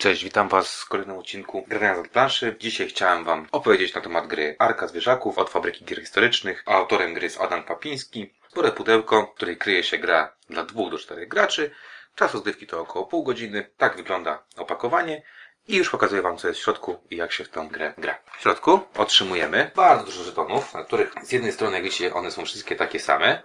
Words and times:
Cześć, 0.00 0.24
witam 0.24 0.48
Was 0.48 0.82
w 0.82 0.88
kolejnym 0.88 1.18
odcinku 1.18 1.64
Grania 1.68 1.96
za 1.96 2.02
planszy. 2.02 2.56
Dzisiaj 2.60 2.88
chciałem 2.88 3.24
Wam 3.24 3.46
opowiedzieć 3.52 3.94
na 3.94 4.00
temat 4.00 4.26
gry 4.26 4.56
Arka 4.58 4.88
Zwierzaków 4.88 5.38
od 5.38 5.50
fabryki 5.50 5.84
gier 5.84 6.00
historycznych. 6.00 6.62
Autorem 6.66 7.14
gry 7.14 7.24
jest 7.24 7.40
Adam 7.40 7.62
Papiński. 7.62 8.34
Spore 8.48 8.72
pudełko, 8.72 9.26
w 9.26 9.34
której 9.34 9.56
kryje 9.56 9.82
się 9.82 9.98
gra 9.98 10.32
dla 10.50 10.64
dwóch 10.64 10.90
do 10.90 10.98
czterech 10.98 11.28
graczy. 11.28 11.70
Czas 12.14 12.34
rozgrywki 12.34 12.66
to 12.66 12.80
około 12.80 13.06
pół 13.06 13.22
godziny. 13.22 13.70
Tak 13.76 13.96
wygląda 13.96 14.42
opakowanie. 14.56 15.22
I 15.70 15.76
już 15.76 15.90
pokazuję 15.90 16.22
Wam, 16.22 16.36
co 16.36 16.48
jest 16.48 16.60
w 16.60 16.62
środku 16.62 17.00
i 17.10 17.16
jak 17.16 17.32
się 17.32 17.44
w 17.44 17.48
tę 17.48 17.68
grę 17.72 17.94
gra. 17.98 18.18
W 18.38 18.42
środku 18.42 18.80
otrzymujemy 18.96 19.70
bardzo 19.76 20.04
dużo 20.04 20.24
żetonów, 20.24 20.74
na 20.74 20.84
których 20.84 21.14
z 21.22 21.32
jednej 21.32 21.52
strony, 21.52 21.74
jak 21.74 21.84
widzicie, 21.84 22.14
one 22.14 22.30
są 22.30 22.44
wszystkie 22.44 22.76
takie 22.76 23.00
same, 23.00 23.42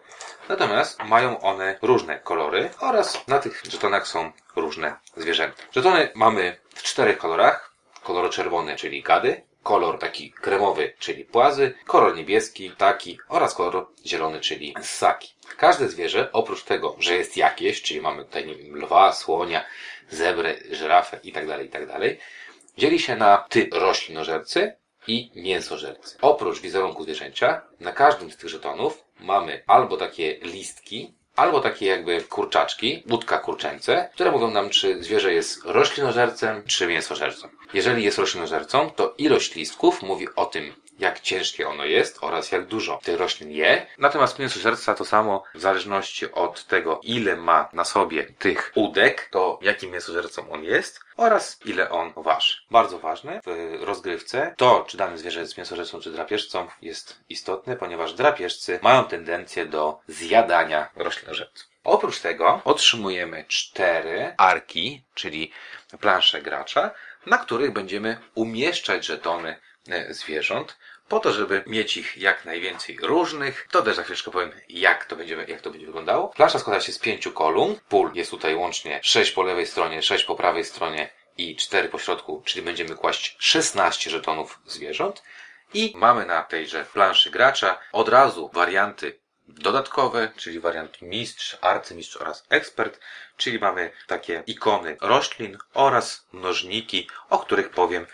natomiast 0.50 1.04
mają 1.04 1.40
one 1.40 1.80
różne 1.82 2.20
kolory 2.20 2.70
oraz 2.80 3.28
na 3.28 3.40
tych 3.40 3.64
żetonach 3.70 4.08
są 4.08 4.32
różne 4.56 4.96
zwierzęta. 5.18 5.64
Żetony 5.72 6.10
mamy 6.16 6.58
w 6.76 6.84
czterech 6.84 7.18
kolorach. 7.18 7.65
Kolor 8.06 8.30
czerwony, 8.30 8.76
czyli 8.76 9.02
gady, 9.02 9.42
kolor 9.64 10.00
taki 10.00 10.32
kremowy, 10.32 10.94
czyli 11.00 11.26
płazy, 11.26 11.74
kolor 11.86 12.16
niebieski, 12.16 12.72
taki 12.72 13.20
oraz 13.30 13.54
kolor 13.54 13.88
zielony, 14.06 14.40
czyli 14.40 14.76
ssaki. 14.82 15.34
Każde 15.58 15.90
zwierzę, 15.90 16.30
oprócz 16.32 16.64
tego, 16.64 16.96
że 17.00 17.16
jest 17.16 17.38
jakieś, 17.38 17.82
czyli 17.82 18.02
mamy 18.02 18.26
tutaj, 18.26 18.48
nie 18.48 18.56
wiem, 18.56 18.76
lwa, 18.76 19.14
słonia, 19.14 19.66
zebrę, 20.10 20.56
żyrafę 20.72 21.20
itd., 21.24 21.64
itd., 21.64 22.16
dzieli 22.78 23.00
się 23.00 23.16
na 23.16 23.38
typ 23.38 23.74
roślinożercy 23.74 24.76
i 25.08 25.32
mięsożercy. 25.36 26.18
Oprócz 26.22 26.62
wizerunku 26.62 27.04
zwierzęcia, 27.04 27.62
na 27.80 27.92
każdym 27.92 28.32
z 28.32 28.38
tych 28.38 28.50
żetonów 28.50 29.04
mamy 29.20 29.64
albo 29.68 29.98
takie 29.98 30.38
listki, 30.42 31.14
albo 31.36 31.60
takie 31.60 31.86
jakby 31.86 32.22
kurczaczki, 32.22 33.04
budka 33.06 33.38
kurczęce, 33.38 34.10
które 34.14 34.32
mówią 34.32 34.52
nam, 34.52 34.70
czy 34.70 35.04
zwierzę 35.04 35.34
jest 35.34 35.66
roślinożercem, 35.66 36.64
czy 36.68 36.88
mięsożercą. 36.88 37.48
Jeżeli 37.74 38.04
jest 38.04 38.18
roślinożercą, 38.18 38.90
to 38.90 39.14
ilość 39.18 39.56
listków 39.56 40.02
mówi 40.02 40.28
o 40.36 40.46
tym, 40.46 40.74
jak 41.00 41.20
ciężkie 41.20 41.68
ono 41.68 41.86
jest 41.86 42.18
oraz 42.22 42.52
jak 42.52 42.66
dużo 42.66 43.00
tych 43.04 43.20
roślin 43.20 43.52
je. 43.52 43.88
Natomiast 43.98 44.40
mięsożerca 44.40 44.96
to 44.96 45.06
samo 45.06 45.44
w 45.56 45.62
zależności 45.62 46.32
od 46.32 46.66
tego, 46.66 47.00
ile 47.04 47.36
ma 47.36 47.70
na 47.74 47.86
sobie 47.86 48.24
tych 48.24 48.72
udek, 48.76 49.30
to 49.32 49.60
jakim 49.62 49.92
mięsożercą 49.92 50.52
on 50.52 50.64
jest 50.64 51.00
oraz 51.18 51.60
ile 51.66 51.90
on 51.90 52.14
waży. 52.16 52.58
Bardzo 52.72 53.00
ważne 53.00 53.42
w 53.46 53.78
rozgrywce 53.82 54.54
to, 54.58 54.86
czy 54.88 54.98
dane 54.98 55.18
zwierzę 55.18 55.40
jest 55.40 55.58
mięsożercą 55.58 56.00
czy 56.00 56.12
drapieżcą 56.12 56.68
jest 56.82 57.20
istotne, 57.30 57.76
ponieważ 57.76 58.14
drapieżcy 58.14 58.80
mają 58.82 59.04
tendencję 59.04 59.66
do 59.66 60.00
zjadania 60.08 60.90
roślinożerców. 60.96 61.68
Oprócz 61.84 62.20
tego 62.20 62.62
otrzymujemy 62.64 63.46
cztery 63.48 64.34
arki, 64.38 65.04
czyli 65.14 65.52
plansze 66.00 66.42
gracza, 66.42 66.92
na 67.26 67.38
których 67.38 67.72
będziemy 67.72 68.18
umieszczać 68.36 69.06
żetony 69.06 69.60
zwierząt, 70.10 70.78
po 71.08 71.20
to, 71.20 71.34
żeby 71.34 71.64
mieć 71.68 71.98
ich 71.98 72.18
jak 72.18 72.46
najwięcej 72.46 72.98
różnych. 73.02 73.68
To 73.72 73.82
też 73.82 73.96
za 73.96 74.04
chwileczkę 74.04 74.32
powiem, 74.32 74.52
jak 74.70 75.06
to 75.06 75.16
będzie, 75.16 75.46
jak 75.48 75.62
to 75.62 75.72
będzie 75.72 75.86
wyglądało. 75.86 76.28
Plansza 76.28 76.60
składa 76.60 76.82
się 76.82 76.92
z 76.92 77.00
pięciu 77.00 77.32
kolumn. 77.32 77.76
Pól 77.90 78.12
jest 78.14 78.32
tutaj 78.32 78.56
łącznie 78.56 79.00
sześć 79.04 79.32
po 79.32 79.44
lewej 79.44 79.68
stronie, 79.68 80.04
sześć 80.04 80.24
po 80.24 80.36
prawej 80.36 80.66
stronie 80.66 81.10
i 81.38 81.56
cztery 81.56 81.90
po 81.90 82.00
środku, 82.00 82.42
czyli 82.46 82.66
będziemy 82.66 82.96
kłaść 82.96 83.36
16 83.40 84.10
żetonów 84.10 84.60
zwierząt. 84.66 85.24
I 85.74 85.94
mamy 85.96 86.26
na 86.26 86.44
tejże 86.44 86.86
planszy 86.94 87.32
gracza 87.32 87.80
od 87.92 88.10
razu 88.10 88.50
warianty 88.54 89.20
dodatkowe, 89.48 90.32
czyli 90.36 90.60
wariant 90.60 91.02
mistrz, 91.02 91.58
arcymistrz 91.62 92.18
oraz 92.18 92.46
ekspert, 92.50 93.00
czyli 93.38 93.60
mamy 93.60 93.92
takie 94.08 94.44
ikony 94.48 94.98
roślin 95.02 95.58
oraz 95.74 96.28
mnożniki, 96.34 97.10
o 97.30 97.40
których 97.40 97.70
powiem 97.70 98.04
e, 98.04 98.08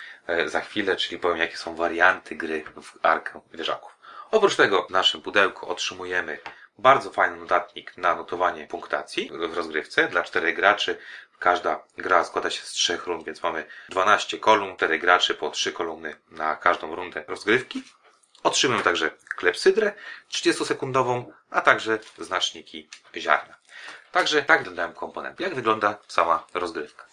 za 0.45 0.61
chwilę, 0.61 0.95
czyli 0.95 1.19
powiem 1.19 1.37
jakie 1.37 1.57
są 1.57 1.75
warianty 1.75 2.35
gry 2.35 2.63
w 2.81 3.05
Arkę 3.05 3.41
Wieżaków. 3.53 3.91
Oprócz 4.31 4.55
tego 4.55 4.83
w 4.83 4.89
naszym 4.89 5.21
pudełku 5.21 5.69
otrzymujemy 5.69 6.37
bardzo 6.77 7.11
fajny 7.11 7.37
notatnik 7.37 7.97
na 7.97 8.15
notowanie 8.15 8.67
punktacji 8.67 9.29
w 9.33 9.57
rozgrywce 9.57 10.07
dla 10.07 10.23
czterech 10.23 10.55
graczy. 10.55 10.97
Każda 11.39 11.83
gra 11.97 12.23
składa 12.23 12.49
się 12.49 12.61
z 12.61 12.69
trzech 12.69 13.07
rund, 13.07 13.25
więc 13.25 13.43
mamy 13.43 13.65
12 13.89 14.37
kolumn, 14.37 14.75
4 14.75 14.99
graczy 14.99 15.35
po 15.35 15.49
3 15.49 15.71
kolumny 15.71 16.15
na 16.31 16.55
każdą 16.55 16.95
rundę 16.95 17.23
rozgrywki. 17.27 17.83
Otrzymujemy 18.43 18.83
także 18.83 19.11
klepsydrę 19.35 19.93
30-sekundową, 20.31 21.25
a 21.49 21.61
także 21.61 21.99
znaczniki 22.17 22.89
ziarna. 23.17 23.55
Także 24.11 24.43
tak 24.43 24.63
dodałem 24.63 24.93
komponenty. 24.93 25.43
Jak 25.43 25.55
wygląda 25.55 25.97
sama 26.07 26.47
rozgrywka? 26.53 27.05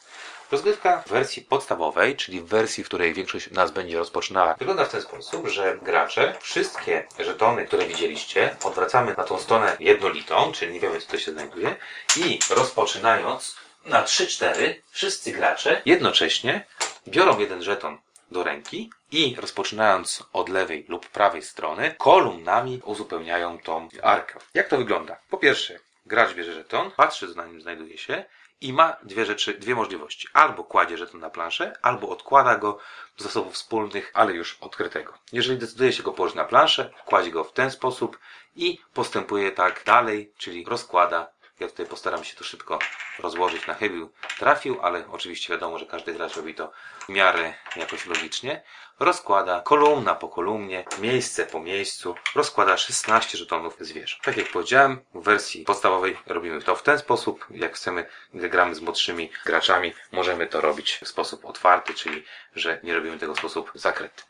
Rozgrywka 0.50 1.02
w 1.06 1.08
wersji 1.08 1.42
podstawowej, 1.42 2.16
czyli 2.16 2.40
w 2.40 2.46
wersji, 2.46 2.84
w 2.84 2.86
której 2.86 3.14
większość 3.14 3.50
nas 3.50 3.70
będzie 3.70 3.98
rozpoczynała, 3.98 4.54
wygląda 4.54 4.84
w 4.84 4.90
ten 4.90 5.02
sposób, 5.02 5.48
że 5.48 5.78
gracze 5.82 6.34
wszystkie 6.40 7.06
żetony, 7.18 7.66
które 7.66 7.86
widzieliście, 7.86 8.56
odwracamy 8.64 9.14
na 9.16 9.24
tą 9.24 9.38
stronę 9.38 9.76
jednolitą, 9.80 10.52
czyli 10.52 10.72
nie 10.72 10.80
wiemy, 10.80 11.00
co 11.00 11.10
to 11.10 11.18
się 11.18 11.32
znajduje, 11.32 11.76
i 12.16 12.38
rozpoczynając 12.50 13.56
na 13.84 14.04
3-4, 14.04 14.74
wszyscy 14.90 15.32
gracze 15.32 15.82
jednocześnie 15.84 16.64
biorą 17.08 17.38
jeden 17.38 17.62
żeton 17.62 17.98
do 18.30 18.42
ręki 18.42 18.90
i 19.12 19.36
rozpoczynając 19.40 20.22
od 20.32 20.48
lewej 20.48 20.84
lub 20.88 21.08
prawej 21.08 21.42
strony, 21.42 21.94
kolumnami 21.98 22.80
uzupełniają 22.84 23.58
tą 23.58 23.88
arkę. 24.02 24.38
Jak 24.54 24.68
to 24.68 24.78
wygląda? 24.78 25.16
Po 25.30 25.38
pierwsze, 25.38 25.78
gracz 26.06 26.34
bierze 26.34 26.52
żeton, 26.52 26.90
patrzy, 26.90 27.28
co 27.28 27.34
na 27.34 27.46
nim 27.46 27.62
znajduje 27.62 27.98
się 27.98 28.24
i 28.60 28.72
ma 28.72 28.96
dwie 29.02 29.24
rzeczy, 29.24 29.54
dwie 29.54 29.74
możliwości. 29.74 30.28
Albo 30.32 30.64
kładzie 30.64 30.98
żeton 30.98 31.20
na 31.20 31.30
planszę, 31.30 31.76
albo 31.82 32.08
odkłada 32.08 32.56
go 32.56 32.78
do 33.18 33.24
zasobów 33.24 33.54
wspólnych, 33.54 34.10
ale 34.14 34.32
już 34.32 34.58
odkrytego. 34.60 35.14
Jeżeli 35.32 35.58
decyduje 35.58 35.92
się 35.92 36.02
go 36.02 36.12
położyć 36.12 36.36
na 36.36 36.44
planszę, 36.44 36.90
kładzie 37.04 37.30
go 37.30 37.44
w 37.44 37.52
ten 37.52 37.70
sposób 37.70 38.18
i 38.56 38.78
postępuje 38.94 39.52
tak 39.52 39.84
dalej, 39.84 40.32
czyli 40.38 40.64
rozkłada 40.64 41.37
ja 41.60 41.68
tutaj 41.68 41.86
postaram 41.86 42.24
się 42.24 42.36
to 42.36 42.44
szybko 42.44 42.78
rozłożyć 43.18 43.66
na 43.66 43.74
chybił 43.74 44.12
trafił, 44.38 44.80
ale 44.82 45.08
oczywiście 45.10 45.52
wiadomo, 45.52 45.78
że 45.78 45.86
każdy 45.86 46.14
gracz 46.14 46.36
robi 46.36 46.54
to 46.54 46.72
w 47.00 47.08
miarę 47.08 47.54
jakoś 47.76 48.06
logicznie. 48.06 48.62
Rozkłada 49.00 49.60
kolumna 49.60 50.14
po 50.14 50.28
kolumnie, 50.28 50.84
miejsce 50.98 51.46
po 51.46 51.60
miejscu, 51.60 52.14
rozkłada 52.34 52.76
16 52.76 53.38
żetonów 53.38 53.76
zwierząt. 53.80 54.22
Tak 54.22 54.36
jak 54.36 54.48
powiedziałem, 54.48 55.00
w 55.14 55.22
wersji 55.22 55.64
podstawowej 55.64 56.16
robimy 56.26 56.62
to 56.62 56.74
w 56.76 56.82
ten 56.82 56.98
sposób. 56.98 57.46
Jak 57.50 57.74
chcemy, 57.74 58.06
gdy 58.34 58.48
gramy 58.48 58.74
z 58.74 58.80
młodszymi 58.80 59.30
graczami, 59.44 59.92
możemy 60.12 60.46
to 60.46 60.60
robić 60.60 60.98
w 61.04 61.08
sposób 61.08 61.44
otwarty, 61.44 61.94
czyli 61.94 62.24
że 62.54 62.80
nie 62.82 62.94
robimy 62.94 63.18
tego 63.18 63.34
w 63.34 63.38
sposób 63.38 63.72
zakryty. 63.74 64.22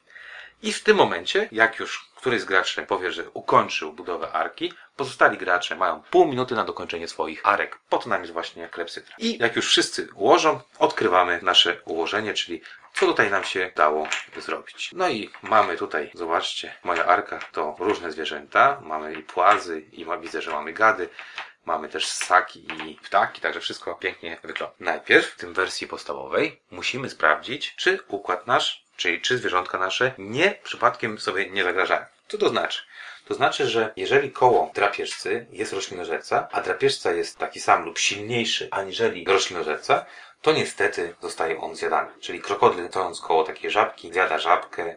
I 0.62 0.72
w 0.72 0.82
tym 0.82 0.96
momencie, 0.96 1.48
jak 1.52 1.78
już 1.78 2.08
któryś 2.16 2.40
z 2.40 2.44
graczy 2.44 2.82
powie, 2.82 3.12
że 3.12 3.30
ukończył 3.30 3.92
budowę 3.92 4.32
arki, 4.32 4.72
pozostali 4.96 5.38
gracze 5.38 5.76
mają 5.76 6.02
pół 6.10 6.26
minuty 6.26 6.54
na 6.54 6.64
dokończenie 6.64 7.08
swoich 7.08 7.46
arek. 7.46 7.78
Po 7.88 7.98
to 7.98 8.08
nam 8.08 8.20
jest 8.20 8.32
właśnie 8.32 8.68
klepsydra. 8.68 9.14
I 9.18 9.38
jak 9.38 9.56
już 9.56 9.68
wszyscy 9.68 10.08
ułożą, 10.14 10.60
odkrywamy 10.78 11.40
nasze 11.42 11.80
ułożenie, 11.84 12.34
czyli 12.34 12.62
co 12.94 13.06
tutaj 13.06 13.30
nam 13.30 13.44
się 13.44 13.72
dało 13.76 14.08
zrobić. 14.36 14.90
No 14.92 15.08
i 15.08 15.30
mamy 15.42 15.76
tutaj, 15.76 16.10
zobaczcie, 16.14 16.74
moja 16.84 17.04
arka 17.04 17.38
to 17.52 17.76
różne 17.78 18.12
zwierzęta. 18.12 18.80
Mamy 18.82 19.14
i 19.14 19.22
płazy, 19.22 19.80
i 19.92 20.06
widzę, 20.20 20.42
że 20.42 20.50
mamy 20.50 20.72
gady. 20.72 21.08
Mamy 21.64 21.88
też 21.88 22.06
ssaki 22.06 22.66
i 22.86 22.94
ptaki, 22.94 23.40
także 23.40 23.60
wszystko 23.60 23.94
pięknie 23.94 24.38
wygląda. 24.42 24.74
Najpierw 24.80 25.26
w 25.26 25.36
tym 25.36 25.54
wersji 25.54 25.86
podstawowej 25.86 26.60
musimy 26.70 27.10
sprawdzić, 27.10 27.76
czy 27.76 27.98
układ 28.08 28.46
nasz 28.46 28.87
czyli 28.98 29.20
czy 29.20 29.38
zwierzątka 29.38 29.78
nasze 29.78 30.14
nie 30.18 30.58
przypadkiem 30.62 31.18
sobie 31.18 31.50
nie 31.50 31.64
zagrażają. 31.64 32.04
Co 32.28 32.38
to 32.38 32.48
znaczy? 32.48 32.82
To 33.28 33.34
znaczy, 33.34 33.66
że 33.66 33.92
jeżeli 33.96 34.30
koło 34.32 34.70
drapieżcy 34.74 35.46
jest 35.50 35.72
roślinożerca, 35.72 36.48
a 36.52 36.60
drapieżca 36.60 37.12
jest 37.12 37.38
taki 37.38 37.60
sam 37.60 37.84
lub 37.84 37.98
silniejszy 37.98 38.68
aniżeli 38.70 39.24
roślinożerca, 39.24 40.06
to 40.42 40.52
niestety 40.52 41.14
zostaje 41.22 41.60
on 41.60 41.76
zjadany. 41.76 42.10
Czyli 42.20 42.40
krokodyl 42.40 42.88
stojąc 42.88 43.20
koło 43.20 43.44
takiej 43.44 43.70
żabki 43.70 44.12
zjada 44.12 44.38
żabkę, 44.38 44.96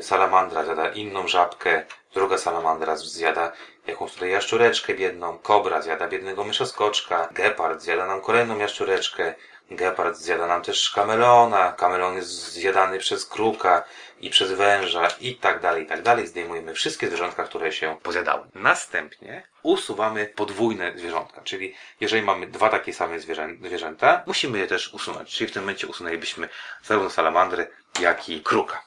salamandra 0.00 0.64
zjada 0.64 0.88
inną 0.88 1.28
żabkę, 1.28 1.84
druga 2.14 2.38
salamandra 2.38 2.96
zjada 2.96 3.52
jakąś 3.86 4.12
tutaj 4.12 4.30
jaszczureczkę 4.30 4.94
biedną, 4.94 5.38
kobra 5.38 5.82
zjada 5.82 6.08
biednego 6.08 6.44
myszoskoczka, 6.44 7.28
gepard 7.32 7.80
zjada 7.82 8.06
nam 8.06 8.20
kolejną 8.20 8.58
jaszczureczkę, 8.58 9.34
Gepard 9.70 10.16
zjada 10.16 10.46
nam 10.46 10.62
też 10.62 10.90
kameleona, 10.90 11.72
kameleon 11.72 12.16
jest 12.16 12.52
zjadany 12.52 12.98
przez 12.98 13.26
kruka 13.26 13.84
i 14.20 14.30
przez 14.30 14.52
węża 14.52 15.08
i 15.20 15.34
tak 15.36 15.60
dalej, 15.60 15.84
i 15.84 15.86
tak 15.86 16.02
dalej. 16.02 16.26
Zdejmujemy 16.26 16.74
wszystkie 16.74 17.06
zwierzątka, 17.06 17.44
które 17.44 17.72
się 17.72 17.96
pozjadały. 18.02 18.46
Następnie 18.54 19.42
usuwamy 19.62 20.26
podwójne 20.26 20.92
zwierzątka, 20.96 21.40
czyli 21.40 21.74
jeżeli 22.00 22.22
mamy 22.22 22.46
dwa 22.46 22.68
takie 22.68 22.92
same 22.92 23.20
zwierzę, 23.20 23.48
zwierzęta, 23.62 24.22
musimy 24.26 24.58
je 24.58 24.66
też 24.66 24.94
usunąć. 24.94 25.34
Czyli 25.34 25.50
w 25.50 25.52
tym 25.52 25.62
momencie 25.62 25.86
usunęlibyśmy 25.86 26.48
zarówno 26.82 27.10
salamandry, 27.10 27.70
jak 28.00 28.28
i 28.28 28.42
kruka. 28.42 28.82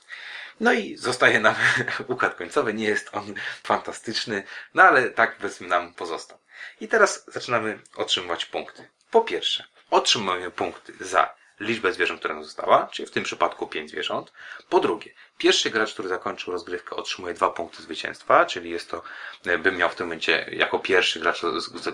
No 0.59 0.74
i 0.74 0.98
zostaje 0.98 1.39
nam 1.39 1.56
układ 2.07 2.36
końcowy. 2.36 2.74
Nie 2.74 2.86
jest 2.86 3.09
on 3.13 3.33
fantastyczny, 3.63 4.44
no 4.74 4.83
ale 4.83 5.09
tak 5.09 5.36
powiedzmy 5.38 5.68
nam 5.68 5.94
pozostał. 5.94 6.38
I 6.81 6.88
teraz 6.88 7.25
zaczynamy 7.27 7.80
otrzymywać 7.95 8.45
punkty. 8.45 8.88
Po 9.12 9.21
pierwsze, 9.21 9.63
otrzymujemy 9.92 10.51
punkty 10.51 10.94
za 11.00 11.36
liczbę 11.59 11.94
zwierząt, 11.94 12.19
która 12.19 12.33
nam 12.33 12.44
została, 12.44 12.88
czyli 12.92 13.07
w 13.07 13.12
tym 13.12 13.24
przypadku 13.24 13.68
5 13.68 13.89
zwierząt. 13.89 14.33
Po 14.69 14.80
drugie, 14.80 15.12
pierwszy 15.38 15.69
gracz, 15.69 15.94
który 15.94 16.09
zakończył 16.09 16.54
rozgrywkę, 16.54 16.95
otrzymuje 16.95 17.33
dwa 17.33 17.50
punkty 17.50 17.83
zwycięstwa, 17.83 18.45
czyli 18.45 18.69
jest 18.69 18.92
to, 18.92 19.04
e, 19.45 19.57
bym 19.57 19.77
miał 19.77 19.89
w 19.89 19.95
tym 19.95 20.07
momencie 20.07 20.50
jako 20.51 20.80
pierwszy 20.80 21.19
gracz, 21.19 21.42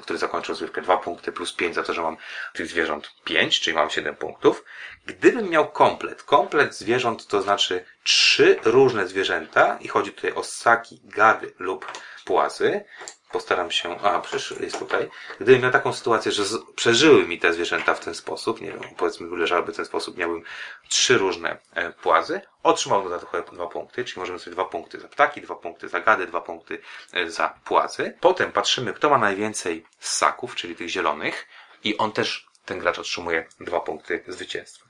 który 0.01 0.19
zakończył 0.19 0.51
rozgrywkę, 0.51 0.81
dwa 0.81 0.97
punkty 0.97 1.31
plus 1.31 1.53
5 1.53 1.75
za 1.75 1.83
to, 1.83 1.93
że 1.93 2.01
mam 2.01 2.17
tych 2.53 2.67
zwierząt 2.67 3.11
5, 3.23 3.59
czyli 3.59 3.75
mam 3.75 3.89
7 3.89 4.15
punktów. 4.15 4.63
Gdybym 5.05 5.49
miał 5.49 5.71
komplet, 5.71 6.23
komplet 6.23 6.75
zwierząt 6.75 7.27
to 7.27 7.41
znaczy 7.41 7.85
trzy 8.03 8.59
różne 8.63 9.07
zwierzęta 9.07 9.77
i 9.81 9.87
chodzi 9.87 10.11
tutaj 10.11 10.33
o 10.33 10.43
ssaki, 10.43 11.01
gady 11.03 11.53
lub 11.59 11.91
płazy, 12.25 12.85
postaram 13.33 13.71
się, 13.71 14.01
a 14.01 14.19
przecież 14.19 14.53
jest 14.59 14.79
tutaj, 14.79 15.09
gdybym 15.39 15.61
miał 15.61 15.71
taką 15.71 15.93
sytuację, 15.93 16.31
że 16.31 16.45
z, 16.45 16.57
przeżyły 16.75 17.27
mi 17.27 17.39
te 17.39 17.53
zwierzęta 17.53 17.93
w 17.93 17.99
ten 17.99 18.15
sposób, 18.15 18.61
nie 18.61 18.71
wiem, 18.71 18.81
powiedzmy 18.97 19.37
leżałyby 19.37 19.73
w 19.73 19.75
ten 19.75 19.85
sposób, 19.85 20.17
miałbym 20.17 20.43
trzy 20.89 21.17
różne 21.17 21.57
e, 21.73 21.91
płazy, 21.91 22.41
otrzymałbym 22.63 23.11
dodatkowe 23.11 23.43
dwa 23.51 23.67
punkty, 23.67 24.05
czyli 24.05 24.19
możemy 24.19 24.39
sobie 24.39 24.53
dwa 24.53 24.65
punkty 24.65 24.99
za 24.99 25.07
ptaki, 25.07 25.41
dwa 25.41 25.55
punkty 25.55 25.89
za 25.89 25.99
gady, 25.99 26.27
dwa 26.27 26.41
punkty 26.41 26.81
e, 27.13 27.29
za 27.29 27.59
płazy. 27.65 28.17
Potem 28.21 28.51
patrzymy, 28.51 28.93
kto 28.93 29.09
ma 29.09 29.17
najwięcej 29.17 29.85
ssaków, 29.99 30.55
czyli 30.55 30.75
tych 30.75 30.89
zielonych 30.89 31.47
i 31.83 31.97
on 31.97 32.11
też, 32.11 32.47
ten 32.65 32.79
gracz 32.79 32.99
otrzymuje 32.99 33.47
dwa 33.59 33.79
punkty 33.79 34.23
zwycięstwa. 34.27 34.85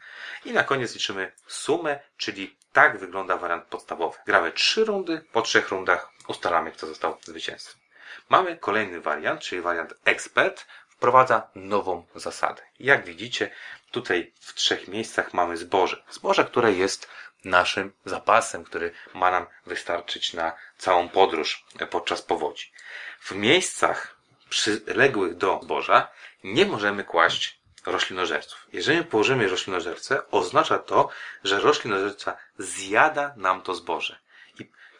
I 0.45 0.51
na 0.53 0.63
koniec 0.63 0.93
liczymy 0.93 1.31
sumę, 1.47 1.99
czyli 2.17 2.57
tak 2.73 2.99
wygląda 2.99 3.37
wariant 3.37 3.63
podstawowy. 3.63 4.17
Gramy 4.25 4.51
trzy 4.51 4.85
rundy, 4.85 5.25
po 5.31 5.41
trzech 5.41 5.69
rundach 5.69 6.09
ustalamy, 6.27 6.71
kto 6.71 6.87
został 6.87 7.17
zwycięzcą. 7.21 7.82
Mamy 8.29 8.57
kolejny 8.57 9.01
wariant, 9.01 9.41
czyli 9.41 9.61
wariant 9.61 9.93
ekspert. 10.05 10.65
Wprowadza 10.89 11.47
nową 11.55 12.05
zasadę. 12.15 12.61
Jak 12.79 13.05
widzicie, 13.05 13.51
tutaj 13.91 14.31
w 14.39 14.53
trzech 14.53 14.87
miejscach 14.87 15.33
mamy 15.33 15.57
zboże. 15.57 16.03
Zboże, 16.09 16.45
które 16.45 16.73
jest 16.73 17.09
naszym 17.45 17.93
zapasem, 18.05 18.63
który 18.63 18.91
ma 19.13 19.31
nam 19.31 19.45
wystarczyć 19.65 20.33
na 20.33 20.53
całą 20.77 21.09
podróż 21.09 21.65
podczas 21.89 22.21
powodzi. 22.21 22.71
W 23.19 23.31
miejscach 23.31 24.15
przyległych 24.49 25.37
do 25.37 25.59
zboża 25.63 26.07
nie 26.43 26.65
możemy 26.65 27.03
kłaść 27.03 27.59
roślinożerców. 27.85 28.67
Jeżeli 28.73 29.03
położymy 29.03 29.47
roślinożerce, 29.47 30.29
oznacza 30.31 30.79
to, 30.79 31.09
że 31.43 31.59
roślinożerca 31.59 32.37
zjada 32.57 33.33
nam 33.37 33.61
to 33.61 33.75
zboże. 33.75 34.19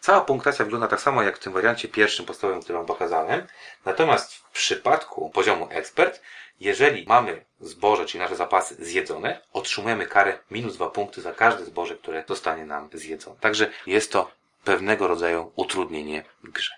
Cała 0.04 0.22
punktacja 0.22 0.66
wygląda 0.66 0.88
tak 0.88 1.02
samo 1.02 1.24
jak 1.24 1.38
w 1.38 1.40
tym 1.40 1.54
wariancie 1.54 1.88
pierwszym 1.88 2.26
podstawowym, 2.26 2.62
który 2.62 2.78
Wam 2.78 2.88
pokazałem. 2.88 3.48
Natomiast 3.86 4.36
w 4.36 4.52
przypadku 4.52 5.30
poziomu 5.30 5.68
ekspert, 5.72 6.22
jeżeli 6.60 7.06
mamy 7.08 7.46
zboże, 7.60 8.06
czyli 8.06 8.20
nasze 8.20 8.36
zapasy 8.36 8.76
zjedzone, 8.80 9.42
otrzymujemy 9.54 10.06
karę 10.06 10.40
minus 10.52 10.76
dwa 10.76 10.90
punkty 10.90 11.22
za 11.22 11.34
każde 11.34 11.66
zboże, 11.66 11.96
które 11.96 12.24
zostanie 12.28 12.66
nam 12.66 12.90
zjedzone. 12.94 13.36
Także 13.40 13.70
jest 13.86 14.12
to 14.12 14.32
pewnego 14.64 15.08
rodzaju 15.08 15.52
utrudnienie 15.56 16.24
grze. 16.44 16.74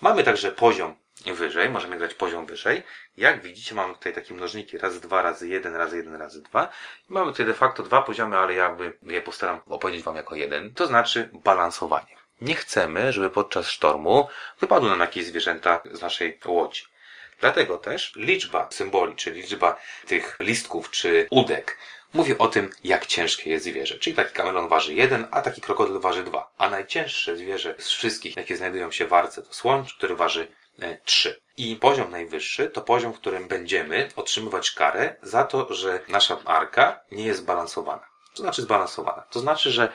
Mamy 0.00 0.24
także 0.24 0.52
poziom 0.52 0.94
wyżej, 1.26 1.70
możemy 1.70 1.98
grać 1.98 2.14
poziom 2.14 2.46
wyżej. 2.46 2.82
Jak 3.16 3.42
widzicie, 3.42 3.74
mamy 3.74 3.94
tutaj 3.94 4.12
takie 4.12 4.34
mnożniki 4.34 4.78
razy 4.78 5.00
2, 5.00 5.22
razy 5.22 5.48
1, 5.48 5.76
razy 5.76 5.96
1, 5.96 6.14
razy 6.14 6.42
2. 6.42 6.68
I 7.10 7.12
mamy 7.12 7.30
tutaj 7.30 7.46
de 7.46 7.54
facto 7.54 7.82
dwa 7.82 8.02
poziomy, 8.02 8.38
ale 8.38 8.54
jakby 8.54 8.98
je 9.02 9.22
postaram 9.22 9.60
opowiedzieć 9.66 10.04
Wam 10.04 10.16
jako 10.16 10.34
jeden. 10.34 10.74
To 10.74 10.86
znaczy 10.86 11.30
balansowanie. 11.32 12.21
Nie 12.42 12.54
chcemy, 12.54 13.12
żeby 13.12 13.30
podczas 13.30 13.68
sztormu 13.68 14.28
wypadły 14.60 14.90
nam 14.90 15.00
jakieś 15.00 15.26
zwierzęta 15.26 15.82
z 15.92 16.00
naszej 16.00 16.38
łodzi. 16.44 16.84
Dlatego 17.40 17.78
też 17.78 18.12
liczba 18.16 18.68
symboli, 18.70 19.16
czyli 19.16 19.42
liczba 19.42 19.76
tych 20.06 20.36
listków 20.40 20.90
czy 20.90 21.26
udek, 21.30 21.78
mówi 22.14 22.38
o 22.38 22.48
tym, 22.48 22.70
jak 22.84 23.06
ciężkie 23.06 23.50
jest 23.50 23.64
zwierzę. 23.64 23.98
Czyli 23.98 24.16
taki 24.16 24.34
kamelon 24.34 24.68
waży 24.68 24.94
1, 24.94 25.28
a 25.30 25.42
taki 25.42 25.60
krokodyl 25.60 26.00
waży 26.00 26.22
2. 26.24 26.52
A 26.58 26.70
najcięższe 26.70 27.36
zwierzę 27.36 27.74
z 27.78 27.88
wszystkich, 27.88 28.36
jakie 28.36 28.56
znajdują 28.56 28.90
się 28.90 29.06
w 29.06 29.12
arce, 29.12 29.42
to 29.42 29.54
słończ, 29.54 29.94
który 29.94 30.16
waży 30.16 30.48
3. 31.04 31.40
I 31.56 31.76
poziom 31.76 32.10
najwyższy 32.10 32.70
to 32.70 32.80
poziom, 32.80 33.12
w 33.12 33.18
którym 33.18 33.48
będziemy 33.48 34.08
otrzymywać 34.16 34.70
karę 34.70 35.16
za 35.22 35.44
to, 35.44 35.74
że 35.74 36.00
nasza 36.08 36.38
arka 36.44 37.00
nie 37.12 37.24
jest 37.24 37.40
zbalansowana. 37.40 38.12
To 38.34 38.42
znaczy 38.42 38.62
zbalansowana. 38.62 39.22
To 39.30 39.40
znaczy, 39.40 39.70
że 39.70 39.92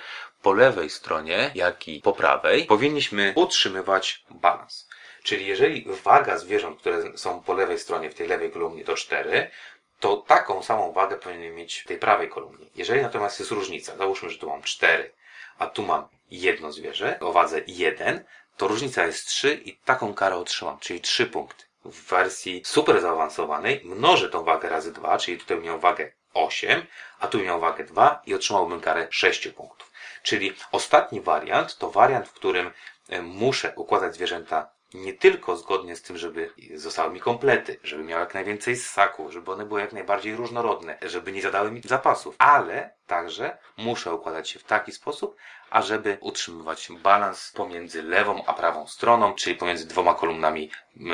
po 0.47 0.53
lewej 0.53 0.89
stronie, 0.89 1.51
jak 1.55 1.88
i 1.88 2.01
po 2.01 2.13
prawej 2.13 2.65
powinniśmy 2.65 3.33
utrzymywać 3.35 4.23
balans. 4.29 4.89
Czyli 5.23 5.47
jeżeli 5.47 5.85
waga 6.03 6.38
zwierząt, 6.38 6.79
które 6.79 7.17
są 7.17 7.41
po 7.41 7.53
lewej 7.53 7.79
stronie, 7.79 8.09
w 8.09 8.15
tej 8.15 8.27
lewej 8.27 8.51
kolumnie 8.51 8.83
to 8.83 8.95
4, 8.95 9.51
to 9.99 10.17
taką 10.17 10.63
samą 10.63 10.91
wagę 10.91 11.17
powinien 11.17 11.55
mieć 11.55 11.79
w 11.79 11.88
tej 11.88 11.97
prawej 11.97 12.29
kolumnie. 12.29 12.65
Jeżeli 12.75 13.01
natomiast 13.01 13.39
jest 13.39 13.51
różnica, 13.51 13.97
załóżmy, 13.97 14.29
że 14.29 14.38
tu 14.38 14.49
mam 14.49 14.63
4, 14.63 15.11
a 15.59 15.67
tu 15.67 15.83
mam 15.83 16.07
jedno 16.31 16.71
zwierzę 16.71 17.19
o 17.19 17.31
wadze 17.33 17.61
1, 17.67 18.23
to 18.57 18.67
różnica 18.67 19.05
jest 19.05 19.27
3 19.27 19.61
i 19.65 19.77
taką 19.77 20.13
karę 20.13 20.35
otrzymam, 20.35 20.79
czyli 20.79 21.01
3 21.01 21.25
punkty. 21.25 21.63
W 21.85 22.09
wersji 22.09 22.61
super 22.65 23.01
zaawansowanej 23.01 23.81
mnożę 23.83 24.29
tą 24.29 24.43
wagę 24.43 24.69
razy 24.69 24.93
2, 24.93 25.17
czyli 25.17 25.38
tutaj 25.38 25.57
miał 25.57 25.79
wagę 25.79 26.11
8, 26.33 26.85
a 27.19 27.27
tu 27.27 27.39
miał 27.39 27.59
wagę 27.59 27.83
2 27.83 28.21
i 28.25 28.33
otrzymałbym 28.33 28.81
karę 28.81 29.07
6 29.09 29.47
punktów. 29.47 29.88
Czyli 30.23 30.53
ostatni 30.71 31.21
wariant 31.21 31.77
to 31.77 31.91
wariant, 31.91 32.27
w 32.27 32.33
którym 32.33 32.71
e, 33.09 33.21
muszę 33.21 33.73
układać 33.75 34.15
zwierzęta 34.15 34.77
nie 34.93 35.13
tylko 35.13 35.57
zgodnie 35.57 35.95
z 35.95 36.01
tym, 36.01 36.17
żeby 36.17 36.53
zostały 36.75 37.13
mi 37.13 37.19
komplety, 37.19 37.79
żeby 37.83 38.03
miały 38.03 38.19
jak 38.21 38.33
najwięcej 38.33 38.75
ssaków, 38.75 39.33
żeby 39.33 39.51
one 39.51 39.65
były 39.65 39.81
jak 39.81 39.93
najbardziej 39.93 40.35
różnorodne, 40.35 40.97
żeby 41.01 41.31
nie 41.31 41.41
zadały 41.41 41.71
mi 41.71 41.81
zapasów, 41.81 42.35
ale 42.37 42.93
także 43.07 43.57
muszę 43.77 44.13
układać 44.13 44.49
się 44.49 44.59
w 44.59 44.63
taki 44.63 44.91
sposób, 44.91 45.35
ażeby 45.69 46.17
utrzymywać 46.21 46.89
balans 46.91 47.51
pomiędzy 47.51 48.03
lewą 48.03 48.45
a 48.45 48.53
prawą 48.53 48.87
stroną, 48.87 49.33
czyli 49.33 49.55
pomiędzy 49.55 49.87
dwoma 49.87 50.13
kolumnami 50.13 50.71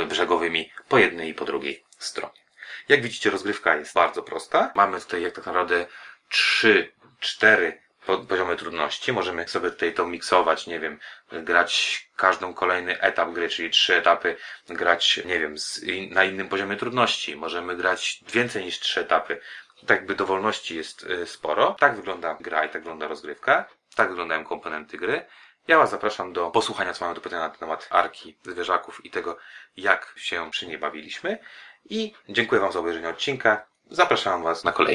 brzegowymi 0.07 0.71
po 0.89 0.97
jednej 0.97 1.29
i 1.29 1.33
po 1.33 1.45
drugiej 1.45 1.83
stronie. 1.97 2.43
Jak 2.89 3.01
widzicie, 3.01 3.29
rozgrywka 3.29 3.75
jest 3.75 3.93
bardzo 3.93 4.23
prosta. 4.23 4.71
Mamy 4.75 5.01
tutaj 5.01 5.21
jak 5.21 5.35
tak 5.35 5.45
naprawdę 5.45 5.85
trzy, 6.29 6.93
cztery 7.19 7.82
poziomy 8.05 8.55
trudności. 8.55 9.13
Możemy 9.13 9.47
sobie 9.47 9.71
tutaj 9.71 9.93
to 9.93 10.07
miksować, 10.07 10.67
nie 10.67 10.79
wiem, 10.79 10.99
grać 11.31 12.03
każdą 12.15 12.53
kolejny 12.53 13.01
etap 13.01 13.31
gry, 13.31 13.49
czyli 13.49 13.69
trzy 13.69 13.95
etapy, 13.95 14.35
grać, 14.69 15.19
nie 15.25 15.39
wiem, 15.39 15.57
z, 15.57 15.81
na 16.09 16.23
innym 16.23 16.49
poziomie 16.49 16.75
trudności. 16.75 17.35
Możemy 17.35 17.75
grać 17.75 18.23
więcej 18.33 18.65
niż 18.65 18.79
trzy 18.79 19.01
etapy. 19.01 19.41
Tak 19.87 19.97
jakby 19.97 20.15
dowolności 20.15 20.75
jest 20.75 21.03
y, 21.03 21.27
sporo. 21.27 21.75
Tak 21.79 21.95
wygląda 21.95 22.37
gra 22.39 22.65
i 22.65 22.69
tak 22.69 22.81
wygląda 22.81 23.07
rozgrywka. 23.07 23.65
Tak 23.95 24.09
wyglądają 24.09 24.43
komponenty 24.43 24.97
gry. 24.97 25.25
Ja 25.67 25.77
Was 25.77 25.89
zapraszam 25.89 26.33
do 26.33 26.51
posłuchania, 26.51 26.93
co 26.93 27.05
mamy 27.05 27.15
do 27.15 27.21
pytania 27.21 27.41
na 27.41 27.49
temat 27.49 27.87
arki 27.89 28.37
zwierzaków 28.43 29.05
i 29.05 29.09
tego, 29.09 29.37
jak 29.77 30.13
się 30.17 30.51
przy 30.51 30.67
niej 30.67 30.77
bawiliśmy. 30.77 31.37
I 31.89 32.13
dziękuję 32.29 32.61
Wam 32.61 32.71
za 32.71 32.79
obejrzenie 32.79 33.09
odcinka. 33.09 33.65
Zapraszam 33.89 34.43
Was 34.43 34.63
na 34.63 34.71
kolejny. 34.71 34.91